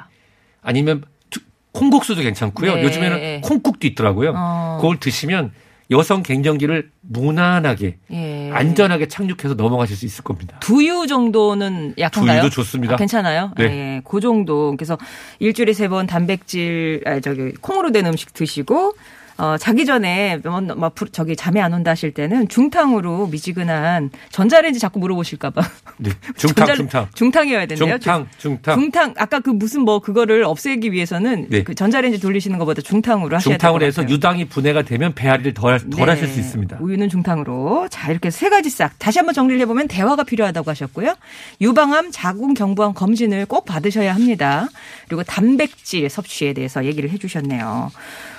아니면 0.62 1.03
두- 1.29 1.39
콩국수도 1.72 2.22
괜찮고요. 2.22 2.75
네. 2.75 2.84
요즘에는 2.84 3.41
콩국도 3.41 3.88
있더라고요. 3.88 4.34
어. 4.36 4.77
그걸 4.81 5.00
드시면 5.00 5.51
여성 5.91 6.22
갱년기를 6.24 6.91
무난하게 7.01 7.98
예. 8.12 8.51
안전하게 8.53 9.08
착륙해서 9.08 9.53
넘어가실 9.56 9.96
수 9.96 10.06
있을 10.06 10.24
겁니다. 10.24 10.58
두유 10.60 11.08
정도는 11.08 11.94
약한가요? 11.98 12.41
두유도 12.41 12.53
좋습니다. 12.56 12.94
아, 12.96 12.98
괜찮아요? 12.98 13.51
네. 13.58 13.63
예, 13.63 14.01
그 14.03 14.20
정도. 14.20 14.75
그래서 14.77 14.98
일주일에 15.39 15.74
세 15.74 15.88
번 15.88 16.06
단백질, 16.08 17.01
아, 17.06 17.20
저기, 17.22 17.51
콩으로 17.62 17.91
된 17.91 18.06
음식 18.08 18.34
드시고, 18.34 18.94
어, 19.38 19.56
자기 19.60 19.86
전에, 19.86 20.38
뭐, 20.44 20.60
막, 20.62 20.96
불- 20.96 21.10
저기, 21.12 21.36
잠이 21.36 21.62
안 21.62 21.72
온다 21.74 21.91
하실 21.91 22.12
때는 22.12 22.48
중탕으로 22.48 23.27
미지근한 23.27 24.10
전자레인지 24.32 24.79
자꾸 24.79 25.00
물어보실까 25.00 25.51
봐. 25.51 25.62
네. 25.98 26.10
중탕, 26.38 26.65
전자- 26.67 26.75
중탕. 26.75 27.08
중탕이어야 27.13 27.65
된대요. 27.67 28.00
중탕, 28.00 28.27
중탕. 28.39 28.79
중탕, 28.79 29.13
아까 29.17 29.39
그 29.39 29.51
무슨 29.51 29.82
뭐, 29.82 30.00
그거를 30.00 30.44
없애기 30.44 30.91
위해서는 30.91 31.48
네. 31.50 31.63
그 31.63 31.75
전자레인지 31.75 32.20
돌리시는 32.20 32.58
것보다 32.58 32.82
중탕으로 32.82 33.36
하셔야 33.36 33.58
될것 33.58 33.60
중탕으로 33.60 33.86
해서. 33.86 34.10
유당이 34.10 34.46
분해가 34.46 34.82
되면 34.82 35.13
배앓이를 35.13 35.53
덜, 35.53 35.79
덜 35.79 35.89
네. 36.08 36.12
하실 36.12 36.27
수 36.27 36.39
있습니다. 36.39 36.77
우유는 36.82 37.10
중탕으로. 37.10 37.88
자, 37.91 38.10
이렇게 38.12 38.32
세 38.32 38.50
가지 38.50 38.70
싹. 38.72 38.98
다시 38.98 39.20
한번 39.20 39.34
정리를 39.36 39.62
해 39.62 39.65
보면 39.67 39.88
대화가 39.88 40.24
필요하다고 40.24 40.72
하셨고요. 40.72 41.13
유방암, 41.62 42.10
자궁, 42.12 42.53
경부암 42.56 42.94
검진을 42.94 43.46
꼭 43.46 43.65
받으셔야 43.65 44.15
합니다. 44.15 44.67
그리고 45.08 45.22
단백질 45.24 46.10
섭취에 46.10 46.53
대해서 46.53 46.86
얘기를 46.86 47.10
해 47.12 47.17
주셨네요. 47.17 47.91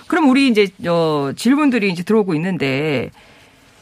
그럼 0.08 0.28
우리 0.28 0.48
이제, 0.48 0.68
어, 0.88 1.30
질문들이 1.36 1.90
이제 1.90 2.02
들어오고 2.02 2.34
있는데, 2.34 3.10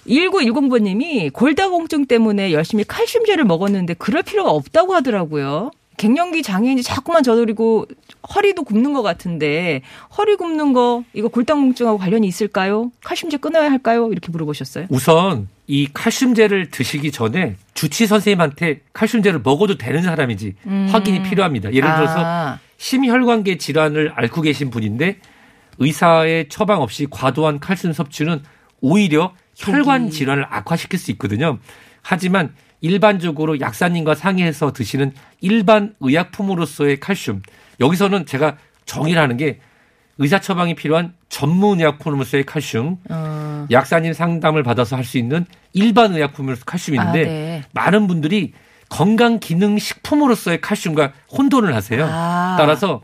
1910번님이 0.07 1.33
골다공증 1.33 2.07
때문에 2.07 2.53
열심히 2.53 2.85
칼슘제를 2.85 3.45
먹었는데 3.45 3.95
그럴 3.95 4.23
필요가 4.23 4.51
없다고 4.51 4.95
하더라고요. 4.95 5.71
갱년기 5.97 6.43
장애인이 6.43 6.83
자꾸만 6.83 7.23
저돌이고 7.23 7.87
허리도 8.35 8.65
굽는 8.65 8.93
것 8.93 9.03
같은데 9.03 9.81
허리 10.19 10.37
굽는 10.37 10.75
거 10.75 11.05
이거 11.15 11.29
골다공증하고 11.29 11.99
관련이 11.99 12.27
있을까요? 12.27 12.91
칼슘제 13.03 13.39
끊어야 13.39 13.71
할까요? 13.71 14.11
이렇게 14.13 14.31
물어보셨어요. 14.31 14.87
우선 14.91 15.49
이 15.67 15.89
칼슘제를 15.93 16.71
드시기 16.71 17.11
전에 17.11 17.57
주치 17.75 18.07
선생님한테 18.07 18.81
칼슘제를 18.93 19.41
먹어도 19.43 19.79
되는 19.79 20.03
사람인지 20.03 20.55
확인이 20.91 21.23
필요합니다. 21.23 21.73
예를 21.73 21.89
들어서 21.95 22.19
음. 22.19 22.25
아, 22.25 22.59
심혈관계 22.77 23.57
질환을 23.57 24.13
앓고 24.15 24.43
계신 24.43 24.71
분인데 24.71 25.17
의사의 25.79 26.49
처방 26.49 26.83
없이 26.83 27.07
과도한 27.11 27.61
칼슘 27.61 27.93
섭취는 27.93 28.43
오히려 28.81 29.33
혈관 29.57 30.11
질환을 30.11 30.47
악화시킬 30.49 30.99
수 30.99 31.11
있거든요. 31.13 31.59
하지만 32.03 32.55
일반적으로 32.81 33.59
약사님과 33.61 34.15
상의해서 34.15 34.73
드시는 34.73 35.13
일반 35.41 35.95
의약품으로서의 36.01 37.01
칼슘 37.01 37.43
여기서는 37.81 38.27
제가 38.27 38.57
정의를 38.85 39.21
하는 39.21 39.37
게 39.37 39.61
의사 40.19 40.41
처방이 40.41 40.75
필요한 40.75 41.15
전문 41.29 41.79
의약품으로서의 41.81 42.45
칼슘 42.45 42.97
어, 43.11 43.67
약사님 43.71 44.13
상담을 44.13 44.63
받아서 44.63 44.97
할 44.97 45.05
수 45.05 45.19
있는 45.19 45.45
일반 45.73 46.15
의약품으로서 46.15 46.65
칼슘이 46.65 46.97
있는데 46.97 47.21
아, 47.21 47.25
네. 47.25 47.63
많은 47.73 48.07
분들이 48.07 48.53
건강 48.89 49.41
기능 49.41 49.79
식품으로서의 49.79 50.61
칼슘과 50.61 51.13
혼돈을 51.37 51.75
하세요. 51.75 52.07
아. 52.09 52.55
따라서 52.59 53.03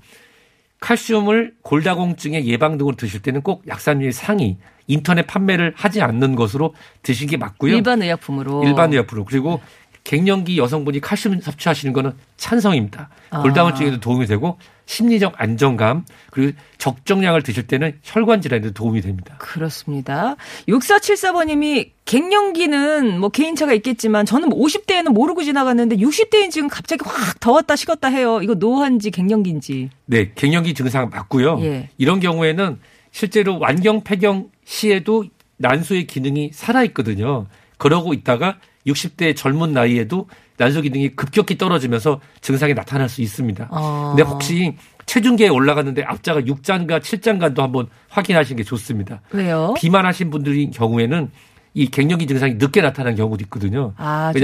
칼슘을 0.82 1.54
골다공증의 1.62 2.46
예방 2.48 2.76
등으로 2.76 2.96
드실 2.96 3.22
때는 3.22 3.40
꼭 3.42 3.62
약사님의 3.68 4.12
상의, 4.12 4.58
인터넷 4.88 5.26
판매를 5.28 5.72
하지 5.76 6.02
않는 6.02 6.34
것으로 6.34 6.74
드시는 7.02 7.30
게 7.30 7.36
맞고요. 7.36 7.76
일반 7.76 8.02
의약품으로 8.02 8.64
일반 8.64 8.92
의약품으로 8.92 9.24
그리고 9.24 9.60
갱년기 10.04 10.58
여성분이 10.58 11.00
칼슘 11.00 11.40
섭취하시는 11.40 11.92
거는 11.92 12.12
찬성입니다. 12.36 13.08
아. 13.30 13.42
골다공증에도 13.42 14.00
도움이 14.00 14.26
되고 14.26 14.58
심리적 14.86 15.34
안정감 15.36 16.04
그리고 16.30 16.58
적정량을 16.78 17.42
드실 17.42 17.66
때는 17.66 17.98
혈관 18.02 18.40
질환에도 18.40 18.72
도움이 18.72 19.00
됩니다. 19.00 19.36
그렇습니다. 19.38 20.36
6474번님이 20.68 21.90
갱년기는 22.04 23.20
뭐 23.20 23.28
개인차가 23.28 23.72
있겠지만 23.74 24.26
저는 24.26 24.48
뭐 24.48 24.58
50대에는 24.58 25.10
모르고 25.10 25.44
지나갔는데 25.44 25.96
60대인 25.96 26.50
지금 26.50 26.68
갑자기 26.68 27.02
확 27.06 27.38
더웠다 27.40 27.76
식었다 27.76 28.08
해요. 28.08 28.40
이거 28.42 28.54
노화인지 28.54 29.10
갱년기인지. 29.10 29.90
네, 30.06 30.32
갱년기 30.34 30.74
증상 30.74 31.08
맞고요. 31.10 31.60
예. 31.62 31.88
이런 31.96 32.20
경우에는 32.20 32.78
실제로 33.12 33.58
완경 33.58 34.02
폐경 34.02 34.50
시에도 34.64 35.24
난소의 35.58 36.06
기능이 36.06 36.50
살아 36.52 36.82
있거든요. 36.84 37.46
그러고 37.82 38.14
있다가 38.14 38.58
60대 38.86 39.34
젊은 39.34 39.72
나이에도 39.72 40.28
난소 40.56 40.82
기능이 40.82 41.16
급격히 41.16 41.58
떨어지면서 41.58 42.20
증상이 42.40 42.74
나타날 42.74 43.08
수 43.08 43.22
있습니다. 43.22 43.66
어. 43.72 44.14
근데 44.14 44.22
혹시 44.22 44.76
체중계에 45.06 45.48
올라갔는데 45.48 46.04
앞자가 46.04 46.42
6잔가 46.42 47.00
7잔가도 47.00 47.58
한번 47.58 47.88
확인하시는 48.08 48.56
게 48.56 48.62
좋습니다. 48.62 49.20
왜요? 49.32 49.74
비만하신 49.76 50.30
분들인 50.30 50.70
경우에는 50.70 51.32
이 51.74 51.88
갱년기 51.88 52.28
증상이 52.28 52.54
늦게 52.54 52.82
나타나는 52.82 53.16
경우도 53.16 53.42
있거든요. 53.46 53.94
아, 53.96 54.32
이 54.36 54.40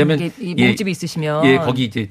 예, 0.59 0.66
몸집이 0.66 0.90
있으시면 0.90 1.45
예, 1.45 1.59
거기 1.59 1.85
이제 1.85 2.11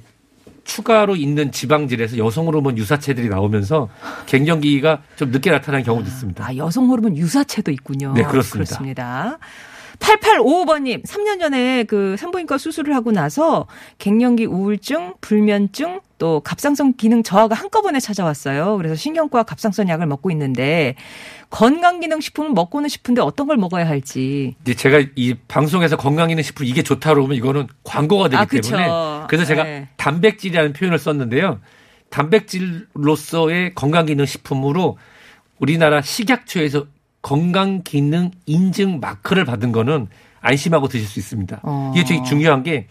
추가로 0.64 1.18
있는 1.18 1.52
지방질에서 1.52 2.18
여성 2.20 2.48
호르몬 2.48 2.78
유사체들이 2.78 3.28
나오면서 3.28 3.90
갱년기가 4.28 5.02
좀 5.18 5.32
늦게 5.32 5.52
나타나는 5.52 5.84
경우도 5.84 6.08
있습니다. 6.08 6.46
아, 6.46 6.56
여성 6.56 6.88
호르몬 6.88 7.18
유사체도 7.18 7.72
있군요. 7.72 8.14
네, 8.14 8.24
그렇습니다. 8.24 8.78
그렇습니다. 8.78 9.40
8855번님, 10.00 11.06
3년 11.06 11.40
전에 11.40 11.84
그 11.84 12.16
산부인과 12.18 12.58
수술을 12.58 12.96
하고 12.96 13.12
나서 13.12 13.68
갱년기 13.98 14.46
우울증, 14.46 15.14
불면증, 15.22 16.02
또 16.18 16.40
갑상선 16.40 16.96
기능 16.96 17.24
저하가 17.24 17.56
한꺼번에 17.56 18.00
찾아왔어요. 18.00 18.78
그래서 18.78 18.96
신경과 18.96 19.44
갑상선 19.44 19.90
약을 19.90 20.08
먹고 20.08 20.32
있는데 20.32 20.96
건강기능식품을 21.50 22.52
먹고는 22.52 22.90
싶은데 22.90 23.22
어떤 23.22 23.48
걸 23.48 23.58
먹어야 23.58 23.88
할지. 23.88 24.56
이제 24.64 24.74
제가 24.74 25.04
이 25.16 25.36
방송에서 25.48 25.96
건강기능식품 25.98 26.66
이게 26.66 26.84
좋다고 26.84 27.16
그러면 27.16 27.38
이거는 27.38 27.68
광고가 27.84 28.30
되기 28.30 28.42
아. 28.42 28.46
때문에 28.46 28.90
그래서 29.30 29.46
제가 29.46 29.64
네. 29.64 29.90
단백질이라는 29.98 30.74
표현을 30.74 30.98
썼는데요. 31.00 31.60
단백질로서의 32.10 33.76
건강기능식품으로 33.76 34.98
우리나라 35.60 36.02
식약처에서 36.02 36.88
건강 37.22 37.82
기능 37.84 38.32
인증 38.46 39.00
마크를 39.00 39.46
받은 39.46 39.72
거는 39.72 40.08
안심하고 40.42 40.88
드실 40.88 41.08
수 41.08 41.20
있습니다. 41.20 41.60
어. 41.64 41.92
이게 41.96 42.06
되게 42.06 42.24
중요한 42.24 42.64
게 42.64 42.88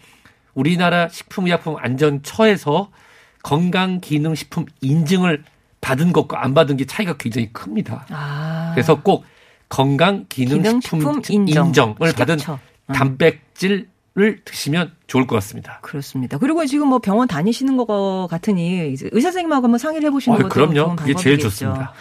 우리나라 0.53 1.07
식품의약품 1.09 1.77
안전처에서 1.77 2.89
건강 3.43 3.99
기능 4.01 4.35
식품 4.35 4.65
인증을 4.81 5.43
받은 5.81 6.11
것과 6.13 6.43
안 6.43 6.53
받은 6.53 6.77
게 6.77 6.85
차이가 6.85 7.15
굉장히 7.17 7.51
큽니다. 7.53 8.05
아. 8.09 8.71
그래서 8.73 9.01
꼭 9.01 9.23
건강 9.69 10.25
기능 10.29 10.63
식품 10.81 10.99
기능식품 10.99 11.21
인정. 11.29 11.67
인정. 11.67 11.95
을 12.01 12.13
받은 12.13 12.37
식약처. 12.39 12.59
음. 12.87 12.93
단백질 12.93 13.87
을 14.19 14.39
드시면 14.43 14.93
좋을 15.05 15.27
것 15.27 15.35
같습니다. 15.35 15.77
그렇습니다. 15.83 16.39
그리고 16.39 16.65
지금 16.65 16.87
뭐 16.87 16.97
병원 16.97 17.27
다니시는 17.27 17.77
것 17.77 18.27
같으니 18.31 18.95
의사 19.11 19.27
선생님하고 19.29 19.65
한번 19.65 19.77
상의를 19.77 20.07
해보시는 20.07 20.37
어이, 20.37 20.41
것도 20.43 20.53
그럼요. 20.53 20.73
좋은 20.73 20.95
그게 20.95 21.13
제일. 21.13 21.37
좋습니다. 21.37 21.93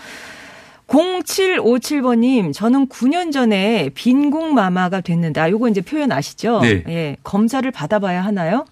0757번님, 0.88 2.52
저는 2.52 2.86
9년 2.88 3.32
전에 3.32 3.90
빈궁마마가 3.94 5.00
됐는데, 5.00 5.40
아, 5.40 5.50
요거 5.50 5.68
이제 5.68 5.80
표현 5.80 6.12
아시죠? 6.12 6.60
네. 6.60 6.84
예. 6.88 7.16
검사를 7.22 7.68
받아봐야 7.70 8.24
하나요? 8.24 8.64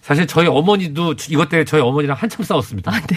사실 0.00 0.26
저희 0.26 0.46
어머니도 0.46 1.14
이것 1.28 1.48
때문에 1.48 1.64
저희 1.64 1.80
어머니랑 1.80 2.16
한참 2.18 2.44
싸웠습니다. 2.44 2.92
아, 2.92 3.00
네. 3.00 3.16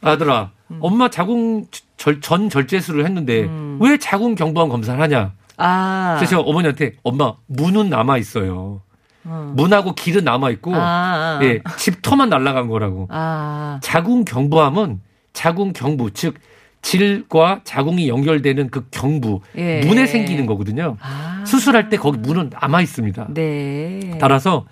아들아, 0.00 0.50
엄마 0.80 1.10
자궁 1.10 1.66
절- 1.96 2.20
전 2.22 2.48
절제술을 2.48 3.04
했는데 3.04 3.42
음. 3.42 3.78
왜 3.80 3.98
자궁 3.98 4.34
경부암 4.34 4.70
검사를 4.70 4.98
하냐? 5.00 5.32
아. 5.58 6.14
그래서 6.16 6.30
제가 6.30 6.42
어머니한테 6.42 6.94
엄마 7.02 7.34
문은 7.46 7.90
남아 7.90 8.16
있어요. 8.16 8.80
문하고 9.22 9.94
길은 9.94 10.24
남아 10.24 10.48
있고 10.52 10.74
아, 10.74 10.78
아. 10.80 11.40
예, 11.42 11.60
집터만 11.76 12.30
날아간 12.30 12.68
거라고. 12.68 13.06
아. 13.10 13.78
자궁 13.82 14.24
경부암은 14.24 15.00
자궁 15.34 15.74
경부 15.74 16.12
즉 16.12 16.36
질과 16.82 17.60
자궁이 17.64 18.08
연결되는 18.08 18.70
그 18.70 18.86
경부 18.90 19.40
예. 19.56 19.80
문에 19.84 20.06
생기는 20.06 20.46
거거든요. 20.46 20.96
아. 21.00 21.44
수술할 21.46 21.88
때 21.88 21.96
거기 21.96 22.18
문은 22.18 22.50
남아 22.60 22.80
있습니다. 22.82 23.28
네. 23.34 24.16
따라서 24.20 24.66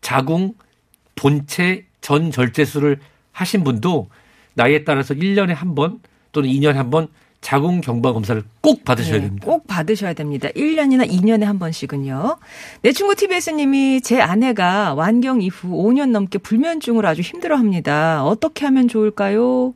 자궁 0.00 0.52
본체 1.14 1.86
전 2.00 2.30
절제술을 2.30 2.98
하신 3.32 3.64
분도 3.64 4.08
나이에 4.54 4.84
따라서 4.84 5.14
1년에 5.14 5.54
한 5.54 5.74
번 5.74 6.00
또는 6.32 6.48
2년에 6.50 6.74
한 6.74 6.90
번 6.90 7.08
자궁 7.40 7.80
경부암 7.80 8.14
검사를 8.14 8.42
꼭 8.60 8.84
받으셔야 8.84 9.16
네, 9.18 9.20
됩니다. 9.26 9.46
꼭 9.46 9.66
받으셔야 9.66 10.14
됩니다. 10.14 10.48
1년이나 10.56 11.08
2년에 11.08 11.44
한 11.44 11.58
번씩은요. 11.58 12.36
내 12.82 12.92
친구 12.92 13.14
TBS님이 13.14 14.00
제 14.00 14.20
아내가 14.20 14.94
완경 14.94 15.40
이후 15.42 15.68
5년 15.68 16.10
넘게 16.10 16.38
불면증으로 16.38 17.06
아주 17.06 17.20
힘들어 17.22 17.56
합니다. 17.56 18.24
어떻게 18.24 18.64
하면 18.66 18.88
좋을까요? 18.88 19.74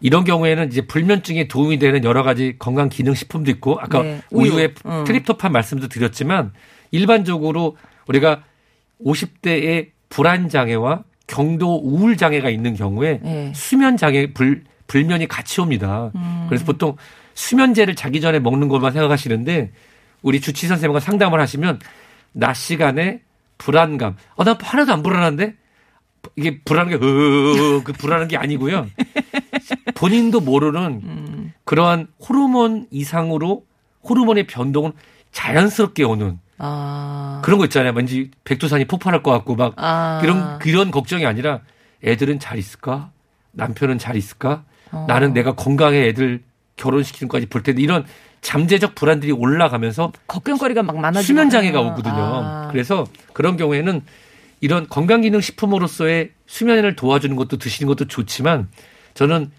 이런 0.00 0.24
경우에는 0.24 0.68
이제 0.68 0.86
불면증에 0.86 1.48
도움이 1.48 1.78
되는 1.78 2.04
여러 2.04 2.22
가지 2.22 2.56
건강 2.58 2.88
기능 2.88 3.14
식품도 3.14 3.50
있고 3.52 3.78
아까 3.80 4.02
네, 4.02 4.20
우유. 4.30 4.52
우유에 4.52 4.74
음. 4.86 5.04
트립토판 5.04 5.52
말씀도 5.52 5.88
드렸지만 5.88 6.52
일반적으로 6.90 7.76
우리가 8.06 8.42
50대의 9.04 9.90
불안 10.08 10.48
장애와 10.48 11.04
경도 11.26 11.76
우울 11.76 12.16
장애가 12.16 12.50
있는 12.50 12.74
경우에 12.74 13.20
네. 13.22 13.52
수면 13.54 13.96
장애 13.96 14.32
불 14.32 14.64
불면이 14.86 15.26
같이 15.26 15.60
옵니다. 15.60 16.10
음. 16.14 16.46
그래서 16.48 16.64
보통 16.64 16.96
수면제를 17.34 17.94
자기 17.94 18.20
전에 18.20 18.38
먹는 18.38 18.68
것만 18.68 18.92
생각하시는데 18.92 19.72
우리 20.22 20.40
주치 20.40 20.66
선생님과 20.66 21.00
상담을 21.00 21.40
하시면 21.40 21.80
낮 22.32 22.54
시간에 22.54 23.20
불안감. 23.58 24.16
어, 24.34 24.44
나 24.44 24.56
하나도 24.60 24.92
안 24.92 25.02
불안한데? 25.02 25.54
이게 26.36 26.60
불안한 26.64 26.88
게, 26.90 26.96
으, 26.96 27.82
그 27.84 27.92
불안한 27.92 28.28
게 28.28 28.36
아니고요. 28.36 28.86
본인도 30.04 30.40
모르는 30.40 31.00
음. 31.02 31.52
그러한 31.64 32.08
호르몬 32.20 32.86
이상으로 32.90 33.64
호르몬의 34.06 34.46
변동은 34.46 34.92
자연스럽게 35.32 36.04
오는 36.04 36.38
아. 36.58 37.40
그런 37.42 37.58
거 37.58 37.64
있잖아요. 37.64 37.94
왠지 37.94 38.30
백두산이 38.44 38.84
폭발할 38.84 39.22
것 39.22 39.30
같고 39.30 39.56
막 39.56 39.72
아. 39.76 40.18
그런 40.20 40.58
그런 40.58 40.90
걱정이 40.90 41.24
아니라 41.24 41.60
애들은 42.04 42.38
잘 42.38 42.58
있을까? 42.58 43.12
남편은 43.52 43.96
잘 43.96 44.16
있을까? 44.16 44.64
어. 44.92 45.06
나는 45.08 45.32
내가 45.32 45.54
건강해 45.54 46.06
애들 46.08 46.42
결혼시키는 46.76 47.30
것까지 47.30 47.46
볼 47.46 47.62
텐데 47.62 47.80
이런 47.80 48.04
잠재적 48.42 48.94
불안들이 48.94 49.32
올라가면서 49.32 50.12
걱정거리가 50.26 50.82
막 50.82 50.96
많아지고 50.98 51.22
수면 51.22 51.48
장애가 51.48 51.80
오거든요. 51.80 52.14
아. 52.14 52.68
그래서 52.70 53.06
그런 53.32 53.56
경우에는 53.56 54.02
이런 54.60 54.86
건강기능 54.86 55.40
식품으로서의 55.40 56.32
수면을 56.44 56.94
도와주는 56.94 57.34
것도 57.36 57.56
드시는 57.56 57.88
것도 57.88 58.04
좋지만 58.06 58.68
저는 59.14 59.50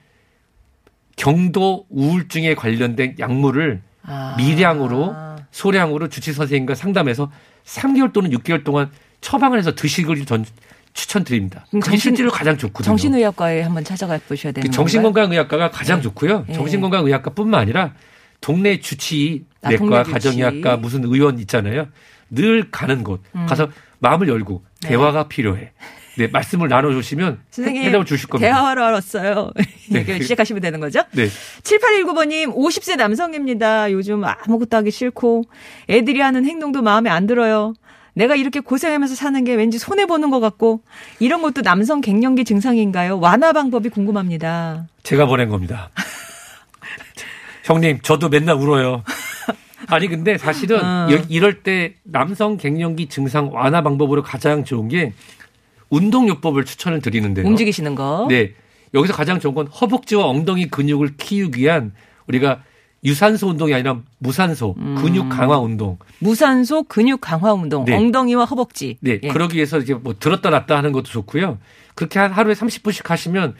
경도 1.16 1.86
우울증에 1.90 2.56
관련된 2.56 3.16
약물을 3.20 3.82
아. 4.04 4.36
미량으로 4.38 5.16
소량으로 5.52 6.10
주치 6.10 6.34
선생님과 6.34 6.76
상담해서 6.76 7.32
3개월 7.66 8.14
또는 8.14 8.30
6개월 8.32 8.64
동안 8.64 8.92
처방을 9.22 9.58
해서 9.58 9.74
드시기를 9.74 10.26
전 10.26 10.46
추천드립니다. 10.94 11.66
정신- 11.72 11.98
실제로 11.98 12.32
가장 12.32 12.58
좋거든요. 12.58 12.86
정신의학과에 12.86 13.62
한번 13.64 13.84
찾아가 13.84 14.18
보셔야 14.28 14.54
되는 14.54 14.70
건가요? 14.70 14.76
정신건강의학과가 14.76 15.72
가장 15.72 15.98
네. 15.98 16.04
좋고요. 16.04 16.46
네. 16.48 16.54
정신건강의학과뿐만 16.54 17.60
아니라 17.60 17.94
동네 18.40 18.80
주치 18.80 19.46
아, 19.62 19.70
내과, 19.70 19.80
동네. 20.04 20.04
가정의학과 20.04 20.78
무슨 20.78 21.04
의원 21.04 21.40
있잖아요. 21.40 21.88
늘 22.30 22.70
가는 22.72 23.04
곳 23.04 23.22
음. 23.36 23.46
가서 23.46 23.70
마음을 24.00 24.28
열고 24.30 24.64
네. 24.84 24.90
대화가 24.90 25.28
필요해. 25.28 25.72
네, 26.18 26.28
말씀을 26.28 26.70
나눠주시면 26.70 27.40
선생님 27.52 27.84
해답을 27.84 28.06
주실 28.06 28.30
겁니다. 28.30 28.48
대화하러 28.54 28.84
왔어요. 28.94 29.52
네. 29.90 30.00
얘기를 30.00 30.22
시작하시면 30.22 30.62
되는 30.62 30.80
거죠? 30.80 31.02
네. 31.12 31.28
7819번님, 31.64 32.56
50세 32.56 32.96
남성입니다. 32.96 33.92
요즘 33.92 34.24
아무것도 34.24 34.78
하기 34.78 34.92
싫고, 34.92 35.44
애들이 35.90 36.22
하는 36.22 36.46
행동도 36.46 36.82
마음에 36.82 37.10
안 37.10 37.28
들어요. 37.28 37.74
내가 38.14 38.36
이렇게 38.36 38.62
고생하면서 38.62 39.14
사는 39.14 39.44
게 39.44 39.56
왠지 39.56 39.78
손해보는 39.78 40.30
것 40.30 40.40
같고, 40.40 40.82
이런 41.20 41.42
것도 41.42 41.62
남성 41.64 42.00
갱년기 42.00 42.46
증상인가요? 42.46 43.20
완화 43.20 43.52
방법이 43.52 43.90
궁금합니다. 43.90 44.88
제가 45.04 45.26
보낸 45.26 45.50
겁니다. 45.50 45.90
형님, 47.66 48.00
저도 48.02 48.30
맨날 48.30 48.56
울어요. 48.56 49.04
아니 49.88 50.08
근데 50.08 50.38
사실은 50.38 50.84
어. 50.84 51.08
여- 51.12 51.22
이럴 51.30 51.62
때 51.62 51.94
남성 52.04 52.58
갱년기 52.58 53.08
증상 53.08 53.52
완화 53.54 53.84
방법으로 53.84 54.24
가장 54.24 54.64
좋은 54.64 54.88
게 54.88 55.14
운동요법을 55.90 56.66
추천을 56.66 57.02
드리는데요. 57.02 57.46
움직이시는 57.46 57.96
거. 57.96 58.28
네. 58.30 58.54
여기서 58.94 59.14
가장 59.14 59.40
좋은 59.40 59.54
건 59.54 59.68
허벅지와 59.68 60.26
엉덩이 60.26 60.70
근육을 60.70 61.18
키우기 61.18 61.62
위한 61.62 61.94
우리가 62.28 62.64
유산소 63.04 63.50
운동이 63.50 63.74
아니라 63.74 64.00
무산소 64.18 64.76
음. 64.78 64.96
근육 64.96 65.30
강화 65.30 65.60
운동. 65.60 65.98
무산소 66.20 66.84
근육 66.84 67.22
강화 67.22 67.54
운동, 67.54 67.86
네. 67.86 67.96
엉덩이와 67.96 68.46
허벅지. 68.46 68.98
네. 69.02 69.20
예. 69.22 69.28
그러기 69.28 69.56
위해서 69.56 69.78
이제 69.78 69.94
뭐 69.94 70.16
들었다 70.20 70.50
놨다 70.50 70.76
하는 70.76 70.92
것도 70.92 71.06
좋고요. 71.06 71.60
그렇게 71.94 72.18
한 72.20 72.32
하루에 72.32 72.54
30분씩 72.56 73.08
하시면 73.08 73.54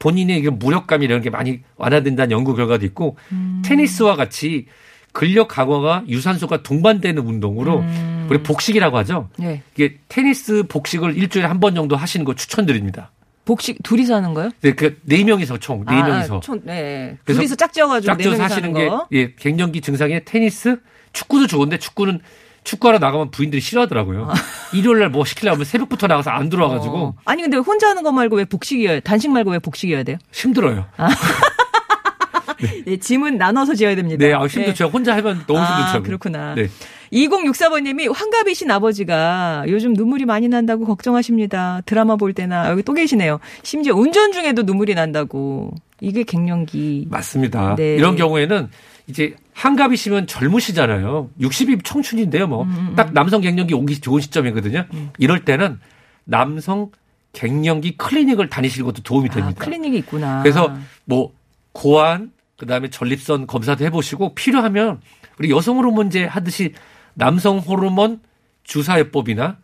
본인의 0.00 0.42
무력감 0.42 1.02
이런 1.02 1.22
게 1.22 1.30
많이 1.30 1.60
완화된다는 1.76 2.32
연구 2.32 2.54
결과도 2.54 2.84
있고 2.86 3.16
음. 3.30 3.62
테니스와 3.64 4.16
같이 4.16 4.66
근력 5.12 5.48
강화가 5.48 6.02
유산소가 6.08 6.62
동반되는 6.62 7.22
운동으로 7.22 7.80
음. 7.80 8.17
우리 8.30 8.42
복식이라고 8.42 8.96
하죠. 8.98 9.28
네. 9.38 9.62
이게 9.74 9.96
테니스 10.08 10.64
복식을 10.68 11.16
일주일에 11.16 11.46
한 11.46 11.60
번 11.60 11.74
정도 11.74 11.96
하시는 11.96 12.24
거 12.24 12.34
추천드립니다. 12.34 13.10
복식 13.44 13.82
둘이서 13.82 14.14
하는 14.16 14.34
거요? 14.34 14.50
네, 14.60 14.74
그네 14.74 15.24
명이서 15.24 15.56
총네 15.58 16.02
명이서 16.02 16.36
아, 16.36 16.40
총, 16.40 16.60
네. 16.64 17.16
그래서 17.24 17.38
둘이서 17.40 17.54
짝지어가지고 17.56 18.16
네 18.16 18.24
짝져서 18.24 18.36
명이서 18.38 18.54
하시는 18.54 18.72
게 18.74 18.88
거. 18.88 19.08
예, 19.12 19.34
갱년기 19.34 19.80
증상에 19.80 20.20
테니스, 20.24 20.76
축구도 21.14 21.46
좋은데 21.46 21.78
축구는 21.78 22.20
축구하러 22.64 22.98
나가면 22.98 23.30
부인들이 23.30 23.62
싫어하더라고요. 23.62 24.28
일요일 24.74 24.98
날 24.98 25.08
뭐 25.08 25.24
시키려고 25.24 25.54
하면 25.54 25.64
새벽부터 25.64 26.06
나가서 26.08 26.28
안 26.30 26.50
들어와가지고 26.50 26.96
어. 26.98 27.14
아니 27.24 27.40
근데 27.40 27.56
혼자 27.56 27.88
하는 27.88 28.02
거 28.02 28.12
말고 28.12 28.36
왜 28.36 28.44
복식이어야 28.44 29.00
단식 29.00 29.30
말고 29.30 29.52
왜 29.52 29.58
복식이어야 29.58 30.02
돼요? 30.02 30.18
힘들어요. 30.32 30.84
네, 32.84 32.96
짐은 32.96 33.38
나눠서 33.38 33.74
지어야 33.74 33.94
됩니다. 33.94 34.24
네, 34.24 34.34
아, 34.34 34.44
힘들 34.46 34.74
제가 34.74 34.90
혼자 34.90 35.16
하면 35.16 35.44
너무 35.46 35.60
아, 35.60 35.64
힘들더라고요. 35.64 36.02
그렇구나. 36.02 36.54
네. 36.54 36.68
2064번님이 37.12 38.12
환갑이신 38.12 38.70
아버지가 38.70 39.64
요즘 39.68 39.94
눈물이 39.94 40.24
많이 40.24 40.48
난다고 40.48 40.84
걱정하십니다. 40.84 41.82
드라마 41.86 42.16
볼 42.16 42.32
때나 42.32 42.70
여기 42.70 42.82
또 42.82 42.92
계시네요. 42.92 43.40
심지어 43.62 43.94
운전 43.94 44.32
중에도 44.32 44.62
눈물이 44.62 44.94
난다고. 44.94 45.72
이게 46.00 46.22
갱년기. 46.22 47.08
맞습니다. 47.10 47.74
네. 47.76 47.96
이런 47.96 48.14
경우에는 48.16 48.68
이제 49.08 49.34
한갑이시면 49.54 50.26
젊으시잖아요. 50.28 51.30
60이 51.40 51.84
청춘인데요, 51.84 52.46
뭐. 52.46 52.64
음, 52.64 52.92
딱 52.96 53.12
남성 53.12 53.40
갱년기 53.40 53.74
오기 53.74 54.00
좋은 54.00 54.20
시점이거든요. 54.20 54.84
이럴 55.18 55.44
때는 55.44 55.80
남성 56.24 56.90
갱년기 57.32 57.96
클리닉을 57.96 58.48
다니시는 58.48 58.86
것도 58.86 59.02
도움이 59.02 59.28
아, 59.32 59.34
됩니다. 59.34 59.64
클리닉이 59.64 59.98
있구나. 59.98 60.42
그래서 60.42 60.72
뭐 61.04 61.32
고안 61.72 62.32
그다음에 62.58 62.90
전립선 62.90 63.46
검사도 63.46 63.84
해 63.84 63.90
보시고 63.90 64.34
필요하면 64.34 65.00
우리 65.38 65.50
여성 65.50 65.78
호르몬제 65.78 66.24
하듯이 66.24 66.74
남성 67.18 67.58
호르몬 67.58 68.20
주사요법이나 68.62 69.58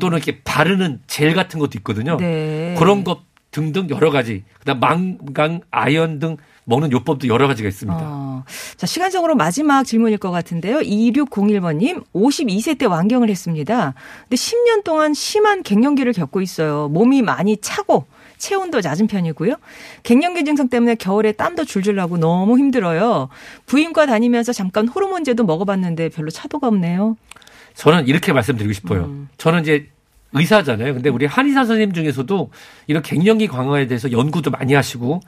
또는 0.00 0.18
이렇게 0.18 0.42
바르는 0.42 1.00
젤 1.06 1.34
같은 1.34 1.60
것도 1.60 1.72
있거든요. 1.78 2.14
어. 2.14 2.16
네. 2.16 2.74
그런 2.78 3.04
것 3.04 3.20
등등 3.52 3.88
여러 3.88 4.10
가지. 4.10 4.44
그다음 4.58 4.80
망강, 4.80 5.60
아연 5.70 6.18
등 6.18 6.36
먹는 6.64 6.92
요법도 6.92 7.28
여러 7.28 7.46
가지가 7.46 7.68
있습니다. 7.68 7.98
어. 8.02 8.44
자, 8.76 8.86
시간적으로 8.86 9.34
마지막 9.34 9.84
질문일 9.84 10.18
것 10.18 10.30
같은데요. 10.30 10.80
2601번님, 10.80 12.04
52세 12.12 12.76
때 12.76 12.84
완경을 12.84 13.30
했습니다. 13.30 13.94
근데 14.22 14.36
10년 14.36 14.84
동안 14.84 15.14
심한 15.14 15.62
갱년기를 15.62 16.12
겪고 16.12 16.42
있어요. 16.42 16.88
몸이 16.88 17.22
많이 17.22 17.56
차고, 17.56 18.04
체온도 18.38 18.80
낮은 18.80 19.06
편이고요. 19.06 19.56
갱년기 20.02 20.44
증상 20.44 20.68
때문에 20.68 20.94
겨울에 20.94 21.32
땀도 21.32 21.64
줄줄 21.64 21.96
나고 21.96 22.18
너무 22.18 22.58
힘들어요. 22.58 23.28
부인과 23.66 24.06
다니면서 24.06 24.52
잠깐 24.52 24.88
호르몬제도 24.88 25.44
먹어봤는데 25.44 26.10
별로 26.10 26.30
차도가 26.30 26.68
없네요. 26.68 27.16
저는 27.74 28.08
이렇게 28.08 28.32
말씀드리고 28.32 28.72
싶어요. 28.72 29.04
음. 29.04 29.28
저는 29.36 29.62
이제 29.62 29.88
의사잖아요. 30.32 30.94
근데 30.94 31.08
우리 31.08 31.26
한의사 31.26 31.64
선생님 31.64 31.92
중에서도 31.92 32.50
이런 32.86 33.02
갱년기 33.02 33.48
강화에 33.48 33.86
대해서 33.86 34.10
연구도 34.12 34.50
많이 34.50 34.74
하시고 34.74 35.20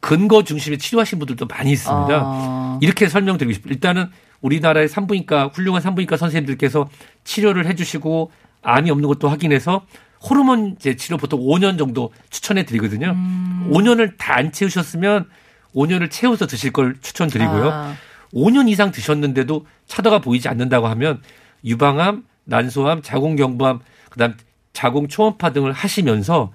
근거 0.00 0.44
중심의 0.44 0.78
치료하신 0.78 1.18
분들도 1.18 1.46
많이 1.46 1.72
있습니다. 1.72 2.20
아. 2.22 2.78
이렇게 2.80 3.08
설명드리고 3.08 3.52
싶어요. 3.52 3.72
일단은 3.72 4.08
우리나라의 4.40 4.88
산부인과 4.88 5.48
훌륭한 5.54 5.82
산부인과 5.82 6.16
선생님들께서 6.16 6.88
치료를 7.24 7.66
해주시고 7.66 8.30
암이 8.62 8.90
없는 8.90 9.08
것도 9.08 9.28
확인해서 9.28 9.84
호르몬 10.22 10.76
제 10.78 10.96
치료 10.96 11.16
보통 11.16 11.40
5년 11.40 11.78
정도 11.78 12.12
추천해 12.30 12.64
드리거든요. 12.64 13.10
음. 13.10 13.70
5년을 13.72 14.16
다 14.18 14.34
안 14.36 14.52
채우셨으면 14.52 15.28
5년을 15.74 16.10
채워서 16.10 16.46
드실 16.46 16.72
걸 16.72 16.96
추천드리고요. 17.00 17.70
아. 17.70 17.94
5년 18.34 18.68
이상 18.68 18.90
드셨는데도 18.92 19.66
차도가 19.86 20.18
보이지 20.20 20.48
않는다고 20.48 20.86
하면 20.88 21.22
유방암, 21.64 22.24
난소암, 22.44 23.02
자궁경부암, 23.02 23.80
그다음 24.10 24.34
자궁 24.72 25.08
초음파 25.08 25.52
등을 25.52 25.72
하시면서 25.72 26.52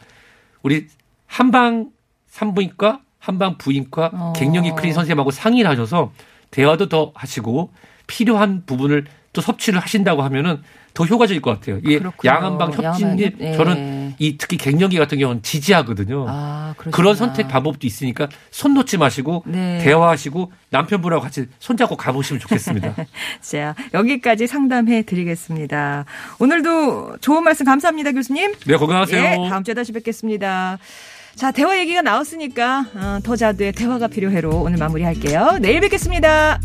우리 0.63 0.87
한방 1.25 1.89
산부인과, 2.27 3.01
한방 3.19 3.57
부인과, 3.57 4.11
어. 4.13 4.33
갱년기 4.35 4.71
클리닉 4.71 4.93
선생님하고 4.93 5.31
상의를 5.31 5.69
하셔서 5.69 6.11
대화도 6.51 6.89
더 6.89 7.11
하시고 7.15 7.71
필요한 8.07 8.63
부분을 8.65 9.05
또 9.33 9.41
섭취를 9.41 9.79
하신다고 9.79 10.21
하면은 10.23 10.61
더 10.93 11.05
효과적일 11.05 11.41
것 11.41 11.51
같아요. 11.51 11.77
이게 11.77 11.99
그렇군요. 11.99 12.33
양한방 12.33 12.73
협진이 12.73 13.31
예. 13.39 13.53
저는 13.53 14.15
이 14.19 14.37
특히 14.37 14.57
갱년기 14.57 14.97
같은 14.97 15.19
경우는 15.19 15.41
지지하거든요. 15.41 16.25
아. 16.27 16.73
그런 16.91 17.15
선택 17.15 17.47
방법도 17.47 17.87
있으니까 17.87 18.27
손 18.49 18.73
놓지 18.73 18.97
마시고 18.97 19.43
네. 19.47 19.79
대화하시고 19.79 20.51
남편분하고 20.69 21.21
같이 21.21 21.45
손잡고 21.59 21.95
가보시면 21.95 22.41
좋겠습니다. 22.41 22.95
자, 23.39 23.73
여기까지 23.93 24.47
상담해 24.47 25.03
드리겠습니다. 25.03 26.05
오늘도 26.39 27.17
좋은 27.21 27.43
말씀 27.43 27.65
감사합니다, 27.65 28.11
교수님. 28.11 28.53
네, 28.67 28.75
건강하세요. 28.75 29.23
예, 29.23 29.49
다음 29.49 29.63
주에 29.63 29.73
다시 29.73 29.93
뵙겠습니다. 29.93 30.77
자, 31.35 31.51
대화 31.51 31.79
얘기가 31.79 32.01
나왔으니까 32.01 32.85
어, 32.95 33.19
더 33.23 33.37
자두의 33.37 33.71
대화가 33.71 34.07
필요해로 34.07 34.61
오늘 34.61 34.77
마무리할게요. 34.77 35.59
내일 35.61 35.79
뵙겠습니다. 35.79 36.59